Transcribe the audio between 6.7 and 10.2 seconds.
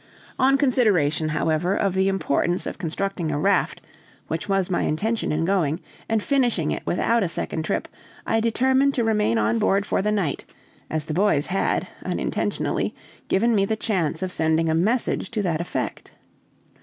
it without a second trip, I determined to remain on board for the